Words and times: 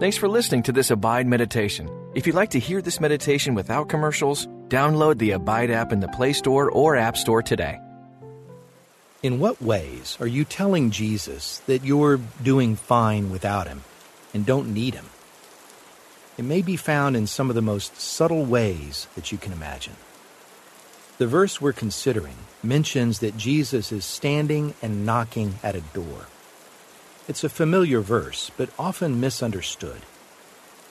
Thanks 0.00 0.16
for 0.16 0.30
listening 0.30 0.62
to 0.62 0.72
this 0.72 0.90
Abide 0.90 1.26
meditation. 1.26 1.86
If 2.14 2.26
you'd 2.26 2.34
like 2.34 2.48
to 2.52 2.58
hear 2.58 2.80
this 2.80 3.00
meditation 3.00 3.54
without 3.54 3.90
commercials, 3.90 4.46
download 4.68 5.18
the 5.18 5.32
Abide 5.32 5.70
app 5.70 5.92
in 5.92 6.00
the 6.00 6.08
Play 6.08 6.32
Store 6.32 6.70
or 6.70 6.96
App 6.96 7.18
Store 7.18 7.42
today. 7.42 7.78
In 9.22 9.38
what 9.38 9.60
ways 9.60 10.16
are 10.18 10.26
you 10.26 10.46
telling 10.46 10.90
Jesus 10.90 11.58
that 11.66 11.84
you're 11.84 12.18
doing 12.42 12.76
fine 12.76 13.28
without 13.28 13.68
him 13.68 13.84
and 14.32 14.46
don't 14.46 14.72
need 14.72 14.94
him? 14.94 15.04
It 16.38 16.46
may 16.46 16.62
be 16.62 16.76
found 16.76 17.14
in 17.14 17.26
some 17.26 17.50
of 17.50 17.54
the 17.54 17.60
most 17.60 18.00
subtle 18.00 18.46
ways 18.46 19.06
that 19.16 19.30
you 19.30 19.36
can 19.36 19.52
imagine. 19.52 19.96
The 21.18 21.26
verse 21.26 21.60
we're 21.60 21.74
considering 21.74 22.36
mentions 22.62 23.18
that 23.18 23.36
Jesus 23.36 23.92
is 23.92 24.06
standing 24.06 24.72
and 24.80 25.04
knocking 25.04 25.56
at 25.62 25.76
a 25.76 25.82
door. 25.92 26.24
It's 27.30 27.44
a 27.44 27.48
familiar 27.48 28.00
verse, 28.00 28.50
but 28.56 28.70
often 28.76 29.20
misunderstood. 29.20 30.02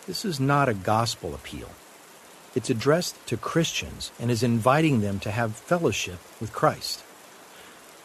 This 0.07 0.23
is 0.23 0.39
not 0.39 0.69
a 0.69 0.73
gospel 0.73 1.35
appeal. 1.35 1.67
It's 2.55 2.69
addressed 2.69 3.27
to 3.27 3.35
Christians 3.35 4.13
and 4.17 4.31
is 4.31 4.41
inviting 4.41 5.01
them 5.01 5.19
to 5.19 5.31
have 5.31 5.57
fellowship 5.57 6.19
with 6.39 6.53
Christ. 6.53 7.03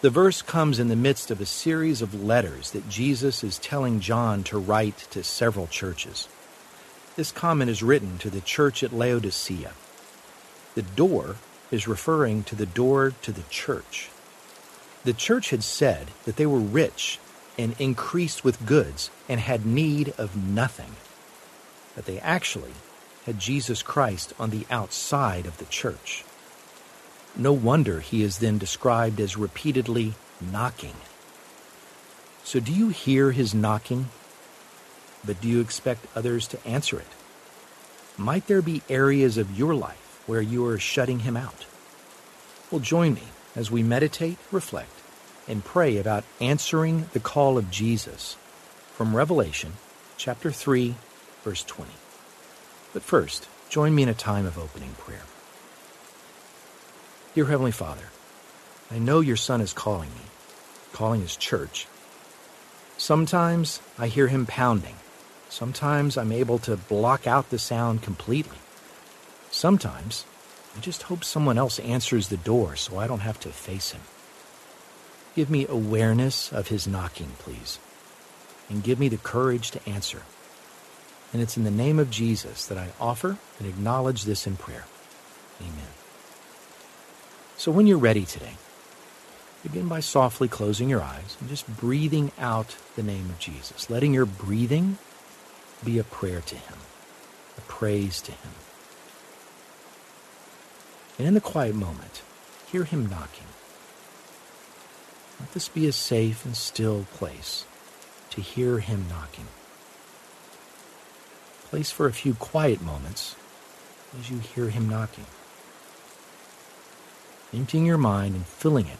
The 0.00 0.10
verse 0.10 0.42
comes 0.42 0.80
in 0.80 0.88
the 0.88 0.96
midst 0.96 1.30
of 1.30 1.40
a 1.40 1.46
series 1.46 2.02
of 2.02 2.24
letters 2.24 2.72
that 2.72 2.88
Jesus 2.88 3.44
is 3.44 3.56
telling 3.56 4.00
John 4.00 4.42
to 4.50 4.58
write 4.58 5.06
to 5.12 5.22
several 5.22 5.68
churches. 5.68 6.26
This 7.14 7.30
comment 7.30 7.70
is 7.70 7.84
written 7.84 8.18
to 8.18 8.30
the 8.30 8.40
church 8.40 8.82
at 8.82 8.92
Laodicea. 8.92 9.74
The 10.74 10.82
door 10.82 11.36
is 11.70 11.86
referring 11.86 12.42
to 12.50 12.56
the 12.56 12.66
door 12.66 13.12
to 13.22 13.30
the 13.30 13.44
church. 13.48 14.10
The 15.04 15.12
church 15.12 15.50
had 15.50 15.62
said 15.62 16.08
that 16.24 16.34
they 16.34 16.46
were 16.46 16.58
rich 16.58 17.20
and 17.56 17.74
increased 17.78 18.44
with 18.44 18.66
goods 18.66 19.10
and 19.28 19.40
had 19.40 19.64
need 19.64 20.12
of 20.18 20.36
nothing. 20.36 20.96
But 21.94 22.06
they 22.06 22.18
actually 22.20 22.72
had 23.26 23.38
Jesus 23.38 23.82
Christ 23.82 24.32
on 24.38 24.50
the 24.50 24.66
outside 24.70 25.46
of 25.46 25.58
the 25.58 25.64
church. 25.66 26.24
No 27.36 27.52
wonder 27.52 28.00
he 28.00 28.22
is 28.22 28.38
then 28.38 28.58
described 28.58 29.20
as 29.20 29.36
repeatedly 29.36 30.14
knocking. 30.40 30.94
So, 32.44 32.60
do 32.60 32.72
you 32.72 32.90
hear 32.90 33.32
his 33.32 33.54
knocking? 33.54 34.08
But 35.24 35.40
do 35.40 35.48
you 35.48 35.60
expect 35.60 36.06
others 36.14 36.46
to 36.48 36.66
answer 36.66 36.98
it? 37.00 37.06
Might 38.18 38.46
there 38.46 38.62
be 38.62 38.82
areas 38.88 39.38
of 39.38 39.58
your 39.58 39.74
life 39.74 40.22
where 40.26 40.42
you 40.42 40.64
are 40.66 40.78
shutting 40.78 41.20
him 41.20 41.36
out? 41.36 41.66
Well, 42.70 42.80
join 42.80 43.14
me 43.14 43.22
as 43.56 43.70
we 43.70 43.82
meditate, 43.82 44.38
reflect, 44.52 44.90
and 45.46 45.64
pray 45.64 45.96
about 45.98 46.24
answering 46.40 47.08
the 47.12 47.20
call 47.20 47.58
of 47.58 47.70
Jesus 47.70 48.36
from 48.94 49.16
Revelation 49.16 49.74
chapter 50.16 50.50
3, 50.50 50.94
verse 51.42 51.64
20. 51.64 51.90
But 52.92 53.02
first, 53.02 53.48
join 53.68 53.94
me 53.94 54.04
in 54.04 54.08
a 54.08 54.14
time 54.14 54.46
of 54.46 54.58
opening 54.58 54.92
prayer. 54.92 55.22
Dear 57.34 57.46
Heavenly 57.46 57.72
Father, 57.72 58.10
I 58.90 58.98
know 58.98 59.20
your 59.20 59.36
Son 59.36 59.60
is 59.60 59.72
calling 59.72 60.10
me, 60.10 60.22
calling 60.92 61.20
his 61.20 61.36
church. 61.36 61.86
Sometimes 62.96 63.80
I 63.98 64.06
hear 64.06 64.28
him 64.28 64.46
pounding. 64.46 64.94
Sometimes 65.48 66.16
I'm 66.16 66.32
able 66.32 66.58
to 66.60 66.76
block 66.76 67.26
out 67.26 67.50
the 67.50 67.58
sound 67.58 68.02
completely. 68.02 68.58
Sometimes 69.50 70.24
I 70.76 70.80
just 70.80 71.02
hope 71.04 71.24
someone 71.24 71.58
else 71.58 71.78
answers 71.80 72.28
the 72.28 72.36
door 72.36 72.76
so 72.76 72.98
I 72.98 73.06
don't 73.06 73.20
have 73.20 73.40
to 73.40 73.48
face 73.48 73.90
him. 73.90 74.00
Give 75.34 75.50
me 75.50 75.66
awareness 75.68 76.52
of 76.52 76.68
his 76.68 76.86
knocking, 76.86 77.32
please, 77.38 77.78
and 78.68 78.82
give 78.82 79.00
me 79.00 79.08
the 79.08 79.16
courage 79.16 79.70
to 79.72 79.88
answer. 79.88 80.22
And 81.32 81.42
it's 81.42 81.56
in 81.56 81.64
the 81.64 81.70
name 81.70 81.98
of 81.98 82.10
Jesus 82.10 82.66
that 82.66 82.78
I 82.78 82.90
offer 83.00 83.36
and 83.58 83.68
acknowledge 83.68 84.24
this 84.24 84.46
in 84.46 84.56
prayer. 84.56 84.84
Amen. 85.60 85.92
So 87.56 87.72
when 87.72 87.86
you're 87.86 87.98
ready 87.98 88.24
today, 88.24 88.54
begin 89.64 89.88
by 89.88 90.00
softly 90.00 90.46
closing 90.46 90.88
your 90.88 91.02
eyes 91.02 91.36
and 91.40 91.48
just 91.48 91.66
breathing 91.76 92.30
out 92.38 92.76
the 92.94 93.02
name 93.02 93.30
of 93.30 93.38
Jesus, 93.38 93.90
letting 93.90 94.14
your 94.14 94.26
breathing 94.26 94.98
be 95.84 95.98
a 95.98 96.04
prayer 96.04 96.40
to 96.42 96.56
him, 96.56 96.78
a 97.58 97.60
praise 97.62 98.20
to 98.22 98.32
him. 98.32 98.52
And 101.18 101.26
in 101.26 101.34
the 101.34 101.40
quiet 101.40 101.74
moment, 101.74 102.22
hear 102.70 102.84
him 102.84 103.06
knocking. 103.06 103.46
This 105.54 105.68
be 105.68 105.86
a 105.86 105.92
safe 105.92 106.44
and 106.44 106.56
still 106.56 107.06
place 107.14 107.64
to 108.30 108.40
hear 108.40 108.80
him 108.80 109.06
knocking. 109.08 109.46
Place 111.70 111.92
for 111.92 112.08
a 112.08 112.12
few 112.12 112.34
quiet 112.34 112.82
moments 112.82 113.36
as 114.18 114.30
you 114.30 114.40
hear 114.40 114.68
him 114.68 114.88
knocking. 114.88 115.26
Emptying 117.52 117.86
your 117.86 117.98
mind 117.98 118.34
and 118.34 118.44
filling 118.44 118.88
it 118.88 118.98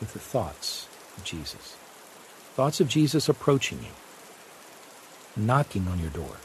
with 0.00 0.14
the 0.14 0.18
thoughts 0.18 0.88
of 1.16 1.22
Jesus. 1.22 1.76
Thoughts 2.54 2.80
of 2.80 2.88
Jesus 2.88 3.28
approaching 3.28 3.78
you, 3.78 3.92
knocking 5.36 5.86
on 5.86 6.00
your 6.00 6.10
door, 6.10 6.38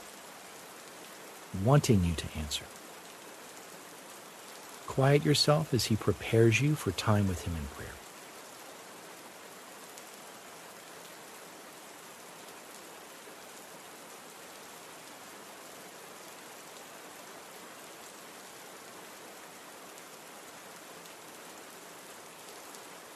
wanting 1.64 2.04
you 2.04 2.14
to 2.14 2.28
answer. 2.38 2.66
Quiet 4.86 5.26
yourself 5.26 5.74
as 5.74 5.86
he 5.86 5.96
prepares 5.96 6.62
you 6.62 6.76
for 6.76 6.92
time 6.92 7.28
with 7.28 7.46
him 7.46 7.56
in 7.56 7.66
prayer. 7.76 7.99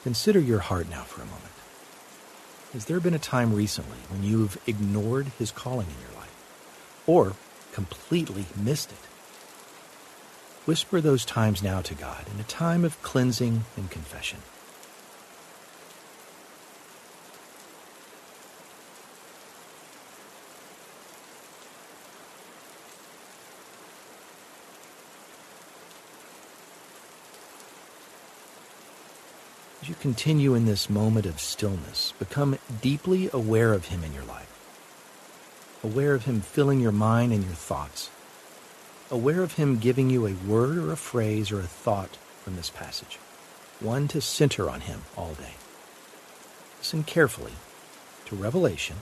Consider 0.04 0.38
your 0.38 0.58
heart 0.58 0.90
now 0.90 1.02
for 1.04 1.22
a 1.22 1.24
moment. 1.24 1.40
Has 2.74 2.84
there 2.84 3.00
been 3.00 3.14
a 3.14 3.18
time 3.18 3.54
recently 3.54 3.96
when 4.10 4.22
you've 4.22 4.58
ignored 4.66 5.28
his 5.38 5.50
calling 5.50 5.86
in 5.86 6.02
your 6.02 6.20
life 6.20 7.04
or 7.06 7.32
completely 7.72 8.44
missed 8.54 8.92
it? 8.92 8.98
Whisper 10.66 11.00
those 11.00 11.24
times 11.24 11.62
now 11.62 11.80
to 11.80 11.94
God 11.94 12.26
in 12.34 12.38
a 12.38 12.44
time 12.44 12.84
of 12.84 13.02
cleansing 13.02 13.64
and 13.78 13.90
confession. 13.90 14.40
Continue 30.04 30.52
in 30.52 30.66
this 30.66 30.90
moment 30.90 31.24
of 31.24 31.40
stillness, 31.40 32.12
become 32.18 32.58
deeply 32.82 33.30
aware 33.32 33.72
of 33.72 33.86
Him 33.86 34.04
in 34.04 34.12
your 34.12 34.24
life. 34.24 34.52
Aware 35.82 36.12
of 36.12 36.26
Him 36.26 36.42
filling 36.42 36.78
your 36.78 36.92
mind 36.92 37.32
and 37.32 37.42
your 37.42 37.54
thoughts. 37.54 38.10
Aware 39.10 39.42
of 39.42 39.54
Him 39.54 39.78
giving 39.78 40.10
you 40.10 40.26
a 40.26 40.34
word 40.34 40.76
or 40.76 40.92
a 40.92 40.96
phrase 40.98 41.50
or 41.50 41.58
a 41.58 41.62
thought 41.62 42.18
from 42.42 42.54
this 42.54 42.68
passage. 42.68 43.18
One 43.80 44.06
to 44.08 44.20
center 44.20 44.68
on 44.68 44.82
Him 44.82 45.04
all 45.16 45.32
day. 45.32 45.54
Listen 46.80 47.02
carefully 47.02 47.54
to 48.26 48.36
Revelation 48.36 48.96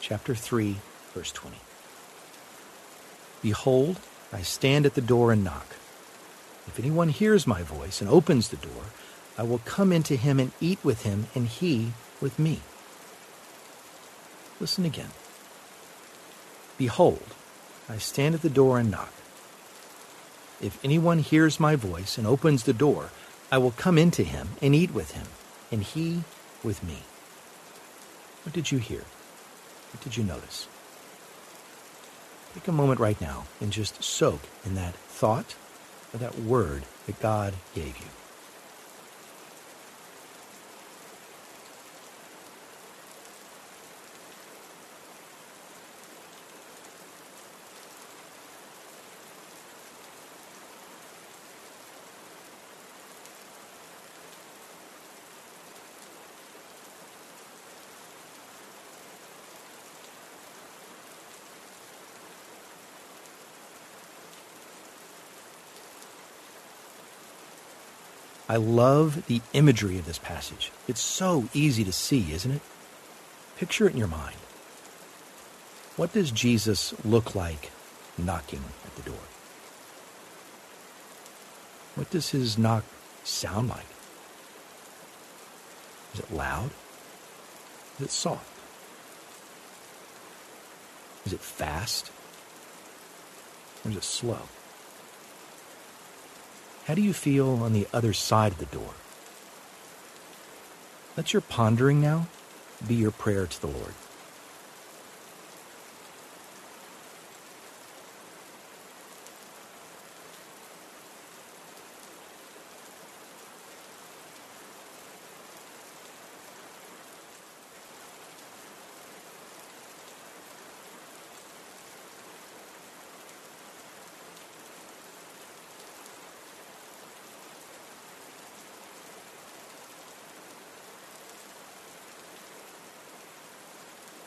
chapter 0.00 0.34
3, 0.34 0.78
verse 1.14 1.30
20. 1.30 1.56
Behold, 3.42 4.00
I 4.32 4.42
stand 4.42 4.86
at 4.86 4.94
the 4.94 5.00
door 5.00 5.30
and 5.30 5.44
knock. 5.44 5.76
If 6.66 6.80
anyone 6.80 7.10
hears 7.10 7.46
my 7.46 7.62
voice 7.62 8.00
and 8.00 8.10
opens 8.10 8.48
the 8.48 8.56
door, 8.56 8.86
I 9.36 9.42
will 9.42 9.60
come 9.64 9.92
into 9.92 10.16
him 10.16 10.38
and 10.38 10.52
eat 10.60 10.78
with 10.84 11.02
him, 11.02 11.26
and 11.34 11.46
he 11.48 11.92
with 12.20 12.38
me. 12.38 12.60
Listen 14.60 14.84
again. 14.84 15.10
Behold, 16.78 17.34
I 17.88 17.98
stand 17.98 18.34
at 18.34 18.42
the 18.42 18.50
door 18.50 18.78
and 18.78 18.90
knock. 18.90 19.12
If 20.60 20.78
anyone 20.84 21.18
hears 21.18 21.58
my 21.58 21.76
voice 21.76 22.18
and 22.18 22.26
opens 22.26 22.64
the 22.64 22.72
door, 22.72 23.10
I 23.50 23.58
will 23.58 23.72
come 23.72 23.98
into 23.98 24.22
him 24.22 24.50
and 24.60 24.74
eat 24.74 24.94
with 24.94 25.12
him, 25.12 25.26
and 25.70 25.82
he 25.82 26.22
with 26.62 26.82
me. 26.84 26.98
What 28.44 28.54
did 28.54 28.70
you 28.70 28.78
hear? 28.78 29.04
What 29.92 30.02
did 30.02 30.16
you 30.16 30.24
notice? 30.24 30.68
Take 32.54 32.68
a 32.68 32.72
moment 32.72 33.00
right 33.00 33.20
now 33.20 33.46
and 33.60 33.72
just 33.72 34.02
soak 34.02 34.40
in 34.64 34.74
that 34.74 34.94
thought 34.94 35.54
or 36.12 36.18
that 36.18 36.38
word 36.38 36.84
that 37.06 37.20
God 37.20 37.54
gave 37.74 37.98
you. 37.98 38.06
I 68.52 68.56
love 68.56 69.28
the 69.28 69.40
imagery 69.54 69.96
of 69.96 70.04
this 70.04 70.18
passage. 70.18 70.72
It's 70.86 71.00
so 71.00 71.48
easy 71.54 71.84
to 71.84 71.92
see, 71.92 72.34
isn't 72.34 72.50
it? 72.50 72.60
Picture 73.56 73.86
it 73.86 73.94
in 73.94 73.98
your 73.98 74.08
mind. 74.08 74.36
What 75.96 76.12
does 76.12 76.30
Jesus 76.30 76.92
look 77.02 77.34
like 77.34 77.70
knocking 78.18 78.62
at 78.84 78.94
the 78.94 79.10
door? 79.10 79.24
What 81.94 82.10
does 82.10 82.28
his 82.28 82.58
knock 82.58 82.84
sound 83.24 83.70
like? 83.70 83.86
Is 86.12 86.20
it 86.20 86.30
loud? 86.30 86.72
Is 88.00 88.04
it 88.04 88.10
soft? 88.10 88.52
Is 91.24 91.32
it 91.32 91.40
fast? 91.40 92.12
Or 93.82 93.92
is 93.92 93.96
it 93.96 94.04
slow? 94.04 94.40
How 96.92 96.96
do 96.96 97.00
you 97.00 97.14
feel 97.14 97.62
on 97.62 97.72
the 97.72 97.88
other 97.94 98.12
side 98.12 98.52
of 98.52 98.58
the 98.58 98.66
door? 98.66 98.92
Let 101.16 101.32
your 101.32 101.40
pondering 101.40 102.02
now 102.02 102.26
be 102.86 102.94
your 102.94 103.10
prayer 103.10 103.46
to 103.46 103.60
the 103.62 103.66
Lord. 103.66 103.94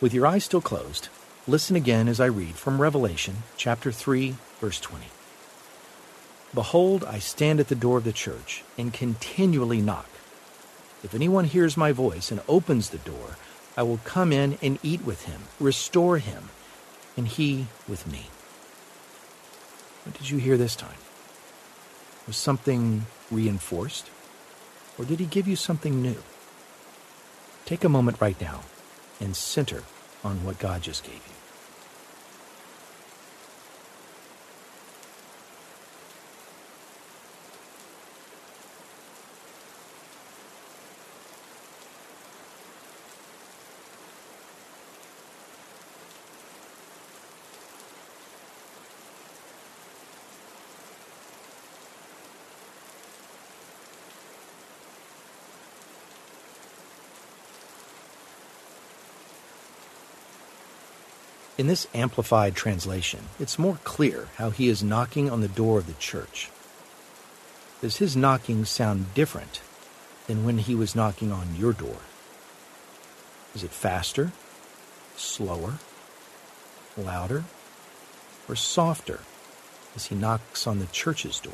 With 0.02 0.14
your 0.14 0.28
eyes 0.28 0.44
still 0.44 0.60
closed, 0.60 1.08
listen 1.48 1.78
again 1.78 2.10
as 2.10 2.20
I 2.20 2.26
read 2.26 2.56
from 2.56 2.82
Revelation 2.82 3.44
chapter 3.56 3.94
3, 3.94 4.36
verse 4.60 4.78
20. 4.82 5.06
Behold, 6.54 7.06
I 7.06 7.20
stand 7.20 7.62
at 7.62 7.70
the 7.70 7.76
door 7.76 8.00
of 8.00 8.04
the 8.04 8.12
church 8.12 8.66
and 8.78 8.92
continually 8.92 9.80
knock. 9.80 10.10
If 11.02 11.14
anyone 11.14 11.46
hears 11.46 11.78
my 11.78 11.94
voice 11.94 12.30
and 12.30 12.42
opens 12.50 12.90
the 12.90 12.98
door, 12.98 13.38
I 13.78 13.84
will 13.84 14.00
come 14.04 14.34
in 14.34 14.58
and 14.62 14.80
eat 14.84 15.06
with 15.06 15.26
him, 15.26 15.44
restore 15.62 16.18
him, 16.18 16.50
and 17.16 17.26
he 17.30 17.68
with 17.88 18.06
me. 18.06 18.28
What 20.04 20.18
did 20.18 20.30
you 20.30 20.40
hear 20.40 20.58
this 20.58 20.76
time? 20.76 20.98
Was 22.28 22.36
something 22.36 23.06
reinforced? 23.32 24.10
Or 24.98 25.06
did 25.06 25.22
he 25.22 25.26
give 25.26 25.48
you 25.48 25.56
something 25.56 26.02
new? 26.02 26.22
Take 27.64 27.86
a 27.86 27.90
moment 27.90 28.20
right 28.20 28.40
now 28.42 28.64
and 29.20 29.36
center 29.36 29.84
on 30.24 30.44
what 30.44 30.60
God 30.60 30.82
just 30.82 31.04
gave 31.04 31.16
you. 31.16 31.35
In 61.58 61.68
this 61.68 61.88
amplified 61.94 62.54
translation, 62.54 63.30
it's 63.40 63.58
more 63.58 63.80
clear 63.86 64.28
how 64.36 64.50
he 64.50 64.68
is 64.68 64.84
knocking 64.84 65.30
on 65.30 65.40
the 65.40 65.48
door 65.48 65.80
of 65.80 65.88
the 65.88 65.94
church. 65.94 66.50
Does 67.82 67.98
his 67.98 68.18
knocking 68.18 68.66
sound 68.66 69.14
different 69.14 69.62
than 70.28 70.44
when 70.44 70.58
he 70.58 70.76
was 70.76 70.96
knocking 70.96 71.32
on 71.32 71.56
your 71.56 71.72
door? 71.72 72.00
Is 73.54 73.64
it 73.64 73.72
faster, 73.72 74.34
slower, 75.16 75.76
louder, 76.98 77.46
or 78.50 78.56
softer 78.58 79.22
as 79.96 80.08
he 80.08 80.16
knocks 80.16 80.68
on 80.68 80.80
the 80.80 80.88
church's 80.88 81.40
door? 81.40 81.54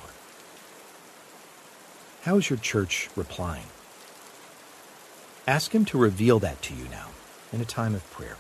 How 2.23 2.37
is 2.37 2.49
your 2.49 2.57
church 2.57 3.09
replying? 3.15 3.67
Ask 5.47 5.75
him 5.75 5.85
to 5.85 5.97
reveal 5.99 6.39
that 6.39 6.63
to 6.63 6.73
you 6.73 6.85
now 6.85 7.09
in 7.53 7.61
a 7.61 7.65
time 7.65 7.93
of 7.93 8.09
prayer. 8.09 8.37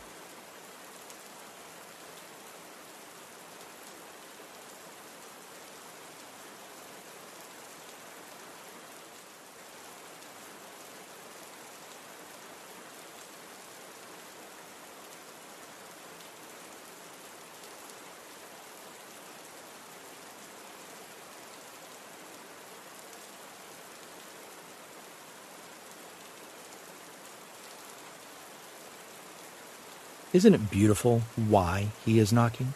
Isn't 30.33 30.53
it 30.53 30.71
beautiful 30.71 31.23
why 31.35 31.89
he 32.05 32.17
is 32.17 32.31
knocking? 32.31 32.73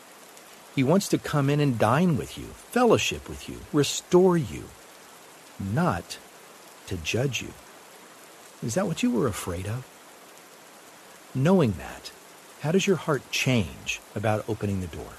He 0.75 0.83
wants 0.83 1.07
to 1.09 1.17
come 1.17 1.49
in 1.49 1.61
and 1.61 1.79
dine 1.79 2.17
with 2.17 2.37
you, 2.37 2.47
fellowship 2.71 3.29
with 3.29 3.47
you, 3.47 3.59
restore 3.71 4.35
you, 4.37 4.65
not 5.57 6.17
to 6.87 6.97
judge 6.97 7.41
you. 7.41 7.53
Is 8.61 8.75
that 8.75 8.87
what 8.87 9.03
you 9.03 9.11
were 9.11 9.27
afraid 9.27 9.67
of? 9.67 9.87
Knowing 11.33 11.73
that, 11.73 12.11
how 12.59 12.71
does 12.71 12.87
your 12.87 12.97
heart 12.97 13.21
change 13.31 14.01
about 14.13 14.47
opening 14.49 14.81
the 14.81 14.87
door? 14.87 15.13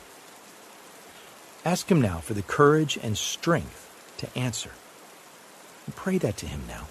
Ask 1.65 1.91
Him 1.91 2.03
now 2.03 2.19
for 2.19 2.35
the 2.35 2.43
courage 2.43 2.99
and 3.03 3.17
strength 3.17 3.91
to 4.19 4.39
answer. 4.39 4.71
Pray 5.95 6.19
that 6.19 6.37
to 6.39 6.47
Him 6.47 6.63
now. 6.69 6.89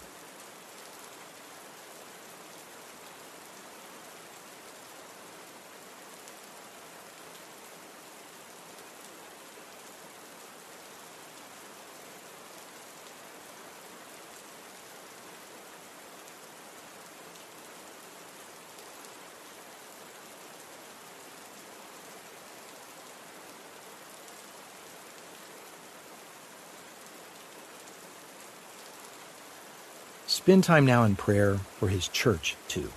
Spend 30.35 30.65
time 30.65 30.85
now 30.85 31.05
in 31.05 31.15
prayer 31.15 31.59
for 31.79 31.87
his 31.87 32.09
church, 32.09 32.57
too, 32.67 32.91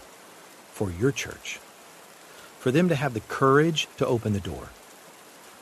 for 0.72 0.90
your 0.90 1.12
church, 1.12 1.60
for 2.58 2.72
them 2.72 2.88
to 2.88 2.96
have 2.96 3.14
the 3.14 3.20
courage 3.20 3.86
to 3.98 4.06
open 4.08 4.32
the 4.32 4.40
door, 4.40 4.70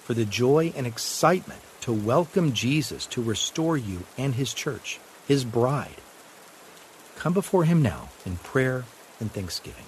for 0.01 0.15
the 0.15 0.25
joy 0.25 0.73
and 0.75 0.87
excitement 0.87 1.61
to 1.83 1.93
welcome 1.93 2.55
Jesus 2.55 3.05
to 3.05 3.23
restore 3.23 3.77
you 3.77 4.05
and 4.17 4.37
his 4.37 4.55
church, 4.55 4.99
his 5.29 5.45
bride. 5.45 6.01
Come 7.17 7.35
before 7.35 7.65
him 7.65 7.83
now 7.83 8.09
in 8.25 8.39
prayer 8.39 8.85
and 9.21 9.31
thanksgiving. 9.31 9.85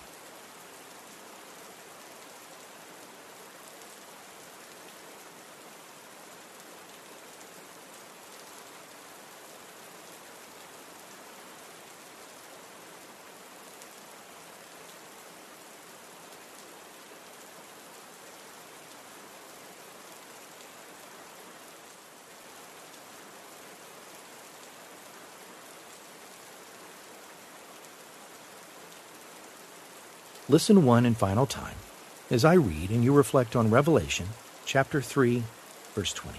Listen 30.50 30.86
one 30.86 31.04
and 31.04 31.14
final 31.14 31.44
time 31.44 31.76
as 32.30 32.42
I 32.42 32.54
read 32.54 32.88
and 32.88 33.04
you 33.04 33.12
reflect 33.12 33.54
on 33.54 33.70
Revelation 33.70 34.28
chapter 34.64 35.02
3, 35.02 35.42
verse 35.94 36.14
20. 36.14 36.38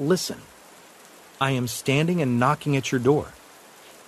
Listen. 0.00 0.38
I 1.40 1.52
am 1.52 1.68
standing 1.68 2.20
and 2.20 2.40
knocking 2.40 2.76
at 2.76 2.90
your 2.90 2.98
door. 2.98 3.28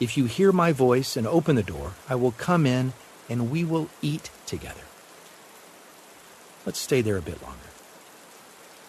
If 0.01 0.17
you 0.17 0.25
hear 0.25 0.51
my 0.51 0.73
voice 0.73 1.17
and 1.17 1.29
open 1.29 1.55
the 1.55 1.63
door, 1.63 1.93
I 2.09 2.17
will 2.17 2.33
come 2.33 2.67
in 2.67 2.93
and 3.31 3.53
we 3.53 3.63
will 3.63 3.89
eat 4.03 4.31
together. 4.47 4.83
Let's 6.67 6.81
stay 6.81 7.03
there 7.03 7.17
a 7.17 7.23
bit 7.23 7.41
longer. 7.41 7.59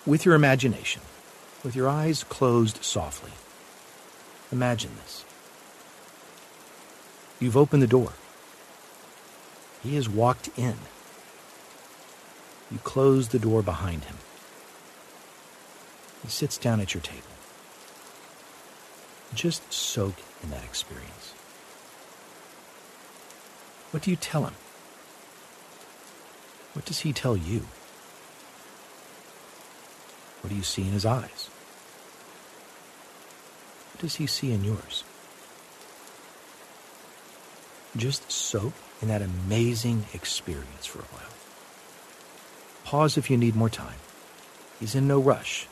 With 0.08 0.26
your 0.26 0.34
imagination, 0.34 1.04
with 1.64 1.76
your 1.76 1.88
eyes 1.88 2.24
closed 2.24 2.84
softly, 2.84 3.32
imagine 4.52 4.92
this. 5.04 5.24
You've 7.40 7.58
opened 7.58 7.84
the 7.84 7.88
door. 7.88 8.14
He 9.84 9.96
has 9.96 10.08
walked 10.08 10.50
in. 10.58 10.76
You 12.72 12.80
close 12.80 13.28
the 13.28 13.40
door 13.40 13.62
behind 13.62 14.06
him. 14.06 14.16
He 16.24 16.30
sits 16.30 16.58
down 16.58 16.80
at 16.80 16.94
your 16.94 17.02
table. 17.02 17.22
Just 19.36 19.72
soak 19.74 20.16
in 20.42 20.50
that 20.52 20.64
experience. 20.64 21.34
What 23.92 24.04
do 24.04 24.10
you 24.10 24.16
tell 24.16 24.46
him? 24.46 24.54
What 26.74 26.86
does 26.86 27.02
he 27.02 27.12
tell 27.14 27.36
you? 27.36 27.68
What 30.42 30.50
do 30.50 30.56
you 30.56 30.64
see 30.64 30.84
in 30.84 30.94
his 30.94 31.06
eyes? 31.06 31.50
What 33.94 34.02
does 34.02 34.16
he 34.16 34.28
see 34.28 34.52
in 34.52 34.64
yours? 34.64 35.04
Just 37.96 38.32
soak 38.32 38.74
in 39.02 39.08
that 39.10 39.22
amazing 39.22 40.06
experience 40.14 40.86
for 40.86 41.00
a 41.00 41.04
while. 41.04 41.34
Pause 42.86 43.18
if 43.18 43.30
you 43.30 43.38
need 43.38 43.56
more 43.56 43.70
time. 43.70 44.00
He's 44.80 44.96
in 44.96 45.08
no 45.08 45.20
rush, 45.20 45.68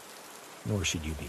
nor 0.65 0.83
should 0.85 1.05
you 1.05 1.13
be. 1.13 1.27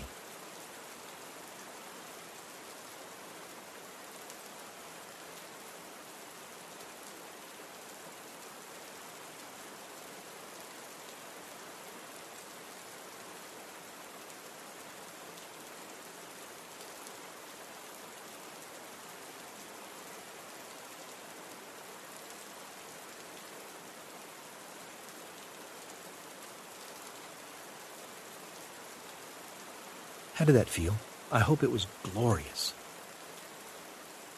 How 30.34 30.44
did 30.44 30.54
that 30.54 30.68
feel? 30.68 30.96
I 31.30 31.40
hope 31.40 31.62
it 31.62 31.70
was 31.70 31.86
glorious. 32.02 32.72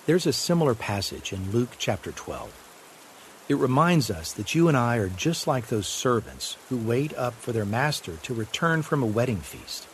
There's 0.06 0.26
a 0.26 0.32
similar 0.32 0.74
passage 0.74 1.32
in 1.32 1.52
Luke 1.52 1.76
chapter 1.78 2.12
12. 2.12 2.52
It 3.48 3.56
reminds 3.56 4.10
us 4.10 4.32
that 4.32 4.54
you 4.54 4.68
and 4.68 4.76
I 4.76 4.96
are 4.96 5.08
just 5.08 5.46
like 5.46 5.66
those 5.66 5.86
servants 5.86 6.56
who 6.68 6.76
wait 6.76 7.14
up 7.14 7.34
for 7.34 7.52
their 7.52 7.64
master 7.64 8.16
to 8.22 8.34
return 8.34 8.82
from 8.82 9.02
a 9.02 9.06
wedding 9.06 9.38
feast. 9.40 9.86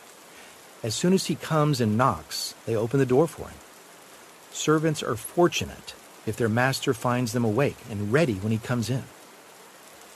As 0.83 0.95
soon 0.95 1.13
as 1.13 1.27
he 1.27 1.35
comes 1.35 1.81
and 1.81 1.99
knocks, 1.99 2.55
they 2.65 2.75
open 2.75 2.99
the 2.99 3.07
door 3.07 3.27
for 3.27 3.49
him. 3.49 3.59
Servants 4.51 5.03
are 5.03 5.17
fortunate 5.17 5.95
if 6.27 6.37
their 6.37 6.49
master 6.49 6.95
finds 6.95 7.33
them 7.33 7.45
awake 7.45 7.77
and 7.91 8.13
ready 8.13 8.35
when 8.35 8.53
he 8.53 8.59
comes 8.59 8.89
in. 8.89 9.05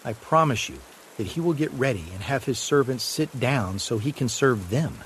I 0.05 0.15
promise 0.15 0.69
you 0.69 0.79
that 1.19 1.29
he 1.29 1.41
will 1.41 1.53
get 1.53 1.73
ready 1.73 2.05
and 2.13 2.23
have 2.23 2.45
his 2.45 2.59
servants 2.59 3.05
sit 3.05 3.39
down 3.39 3.79
so 3.79 3.99
he 3.99 4.13
can 4.13 4.29
serve 4.29 4.71
them. 4.71 4.99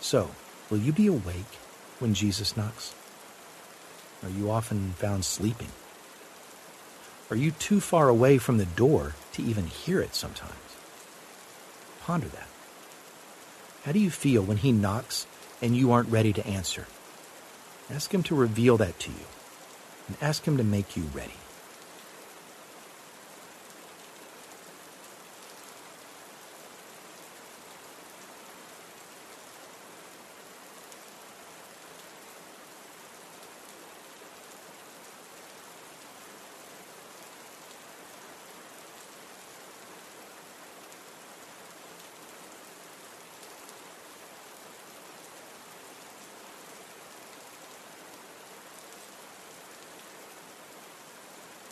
So, 0.00 0.30
will 0.70 0.78
you 0.78 0.92
be 0.92 1.06
awake 1.06 1.58
when 1.98 2.14
Jesus 2.14 2.56
knocks? 2.56 2.94
Are 4.22 4.30
you 4.30 4.50
often 4.50 4.92
found 4.92 5.24
sleeping? 5.24 5.68
Are 7.30 7.36
you 7.36 7.52
too 7.52 7.80
far 7.80 8.08
away 8.08 8.38
from 8.38 8.58
the 8.58 8.66
door 8.66 9.14
to 9.34 9.42
even 9.42 9.66
hear 9.66 10.00
it 10.00 10.14
sometimes? 10.14 10.54
Ponder 12.00 12.28
that. 12.28 12.48
How 13.84 13.92
do 13.92 13.98
you 13.98 14.10
feel 14.10 14.42
when 14.42 14.58
he 14.58 14.72
knocks 14.72 15.26
and 15.62 15.76
you 15.76 15.92
aren't 15.92 16.10
ready 16.10 16.32
to 16.32 16.46
answer? 16.46 16.86
Ask 17.90 18.12
him 18.12 18.22
to 18.24 18.34
reveal 18.34 18.76
that 18.78 18.98
to 19.00 19.10
you 19.10 19.26
and 20.08 20.16
ask 20.20 20.44
him 20.44 20.56
to 20.56 20.64
make 20.64 20.96
you 20.96 21.04
ready. 21.14 21.34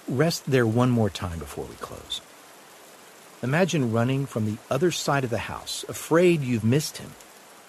Rest 0.09 0.47
there 0.47 0.67
one 0.67 0.89
more 0.91 1.11
time 1.11 1.39
before 1.39 1.67
we 1.67 1.75
close. 1.75 2.23
Imagine 3.43 3.93
running 3.93 4.25
from 4.25 4.47
the 4.47 4.57
other 4.71 4.91
side 4.91 5.23
of 5.23 5.29
the 5.29 5.39
house, 5.39 5.85
afraid 5.87 6.41
you've 6.41 6.65
missed 6.65 6.97
him, 6.97 7.11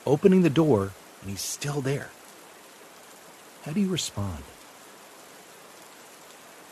opening 0.05 0.41
the 0.41 0.49
door, 0.49 0.93
and 1.21 1.29
he's 1.29 1.41
still 1.41 1.81
there. 1.81 2.09
How 3.63 3.73
do 3.73 3.81
you 3.81 3.89
respond? 3.89 4.43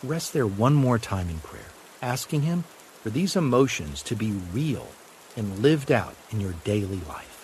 Rest 0.01 0.31
there 0.31 0.47
one 0.47 0.74
more 0.74 0.97
time 0.97 1.29
in 1.29 1.39
prayer, 1.39 1.71
asking 2.01 2.43
him 2.43 2.63
for 3.03 3.09
these 3.09 3.36
emotions 3.36 4.01
to 4.03 4.15
be 4.15 4.31
real 4.31 4.88
and 5.36 5.59
lived 5.59 5.91
out 5.91 6.15
in 6.31 6.39
your 6.39 6.53
daily 6.63 7.01
life. 7.09 7.37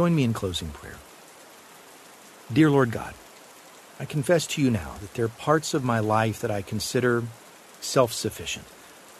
Join 0.00 0.14
me 0.14 0.24
in 0.24 0.32
closing 0.32 0.70
prayer. 0.70 0.96
Dear 2.50 2.70
Lord 2.70 2.90
God, 2.90 3.12
I 3.98 4.06
confess 4.06 4.46
to 4.46 4.62
you 4.62 4.70
now 4.70 4.94
that 4.98 5.12
there 5.12 5.26
are 5.26 5.28
parts 5.28 5.74
of 5.74 5.84
my 5.84 5.98
life 5.98 6.40
that 6.40 6.50
I 6.50 6.62
consider 6.62 7.24
self 7.82 8.10
sufficient, 8.10 8.64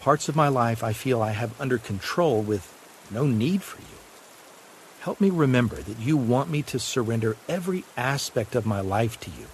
parts 0.00 0.30
of 0.30 0.36
my 0.36 0.48
life 0.48 0.82
I 0.82 0.94
feel 0.94 1.20
I 1.20 1.32
have 1.32 1.60
under 1.60 1.76
control 1.76 2.40
with 2.40 2.72
no 3.10 3.26
need 3.26 3.62
for 3.62 3.78
you. 3.82 3.98
Help 5.00 5.20
me 5.20 5.28
remember 5.28 5.76
that 5.76 5.98
you 5.98 6.16
want 6.16 6.48
me 6.48 6.62
to 6.62 6.78
surrender 6.78 7.36
every 7.46 7.84
aspect 7.94 8.54
of 8.54 8.64
my 8.64 8.80
life 8.80 9.20
to 9.20 9.30
you, 9.30 9.48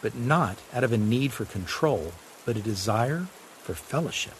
but 0.00 0.16
not 0.16 0.58
out 0.72 0.82
of 0.82 0.92
a 0.92 0.98
need 0.98 1.32
for 1.32 1.44
control, 1.44 2.12
but 2.44 2.56
a 2.56 2.60
desire 2.60 3.28
for 3.62 3.74
fellowship. 3.74 4.34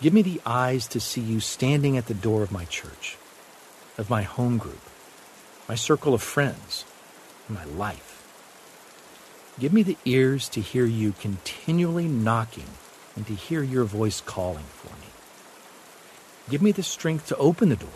Give 0.00 0.14
me 0.14 0.22
the 0.22 0.40
eyes 0.46 0.86
to 0.86 1.00
see 1.00 1.20
you 1.20 1.40
standing 1.40 1.98
at 1.98 2.06
the 2.06 2.14
door 2.14 2.42
of 2.42 2.50
my 2.50 2.64
church, 2.64 3.18
of 3.98 4.08
my 4.08 4.22
home 4.22 4.56
group, 4.56 4.80
my 5.68 5.74
circle 5.74 6.14
of 6.14 6.22
friends, 6.22 6.84
my 7.48 7.64
life. 7.64 8.08
Give 9.58 9.72
me 9.72 9.82
the 9.82 9.98
ears 10.04 10.48
to 10.50 10.60
hear 10.60 10.86
you 10.86 11.12
continually 11.20 12.08
knocking 12.08 12.68
and 13.14 13.26
to 13.26 13.34
hear 13.34 13.62
your 13.62 13.84
voice 13.84 14.20
calling 14.20 14.64
for 14.64 14.94
me. 14.96 15.08
Give 16.50 16.62
me 16.62 16.72
the 16.72 16.82
strength 16.82 17.28
to 17.28 17.36
open 17.36 17.68
the 17.68 17.76
door 17.76 17.90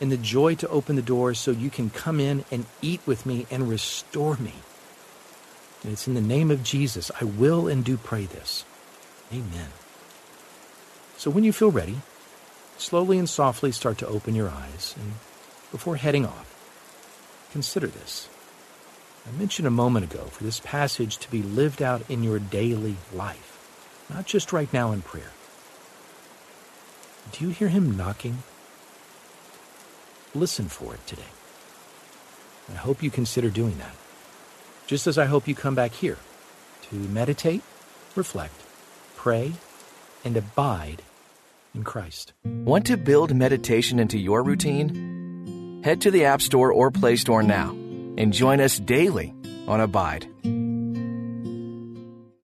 and 0.00 0.12
the 0.12 0.16
joy 0.16 0.54
to 0.56 0.68
open 0.68 0.96
the 0.96 1.02
door 1.02 1.34
so 1.34 1.50
you 1.50 1.70
can 1.70 1.90
come 1.90 2.20
in 2.20 2.44
and 2.50 2.66
eat 2.82 3.00
with 3.06 3.26
me 3.26 3.46
and 3.50 3.68
restore 3.68 4.36
me. 4.36 4.54
And 5.82 5.92
it's 5.92 6.06
in 6.06 6.14
the 6.14 6.20
name 6.20 6.50
of 6.50 6.62
Jesus 6.62 7.10
I 7.20 7.24
will 7.24 7.68
and 7.68 7.84
do 7.84 7.96
pray 7.96 8.24
this. 8.24 8.64
Amen. 9.32 9.68
So 11.16 11.30
when 11.30 11.44
you 11.44 11.52
feel 11.52 11.70
ready, 11.70 11.96
slowly 12.78 13.18
and 13.18 13.28
softly 13.28 13.72
start 13.72 13.98
to 13.98 14.06
open 14.06 14.34
your 14.34 14.48
eyes 14.48 14.94
and 15.00 15.14
before 15.70 15.96
heading 15.96 16.24
off, 16.24 17.48
consider 17.52 17.86
this. 17.86 18.28
I 19.26 19.36
mentioned 19.38 19.66
a 19.66 19.72
moment 19.72 20.12
ago 20.12 20.24
for 20.26 20.44
this 20.44 20.60
passage 20.60 21.18
to 21.18 21.30
be 21.30 21.42
lived 21.42 21.82
out 21.82 22.08
in 22.08 22.22
your 22.22 22.38
daily 22.38 22.96
life, 23.12 24.06
not 24.08 24.26
just 24.26 24.52
right 24.52 24.72
now 24.72 24.92
in 24.92 25.02
prayer. 25.02 25.32
Do 27.32 27.44
you 27.44 27.50
hear 27.50 27.68
him 27.68 27.96
knocking? 27.96 28.38
Listen 30.34 30.68
for 30.68 30.94
it 30.94 31.04
today. 31.06 31.22
I 32.70 32.76
hope 32.76 33.02
you 33.02 33.10
consider 33.10 33.50
doing 33.50 33.78
that. 33.78 33.94
Just 34.86 35.06
as 35.06 35.18
I 35.18 35.24
hope 35.24 35.48
you 35.48 35.54
come 35.54 35.74
back 35.74 35.92
here 35.92 36.18
to 36.82 36.94
meditate, 36.94 37.62
reflect, 38.14 38.54
pray, 39.16 39.52
and 40.24 40.36
abide 40.36 41.02
in 41.74 41.82
Christ. 41.82 42.32
Want 42.44 42.86
to 42.86 42.96
build 42.96 43.34
meditation 43.34 43.98
into 43.98 44.18
your 44.18 44.42
routine? 44.42 45.25
Head 45.86 46.00
to 46.00 46.10
the 46.10 46.24
App 46.24 46.42
Store 46.42 46.72
or 46.72 46.90
Play 46.90 47.14
Store 47.14 47.44
now 47.44 47.70
and 48.18 48.32
join 48.32 48.60
us 48.60 48.76
daily 48.76 49.32
on 49.68 49.80
Abide. 49.80 50.26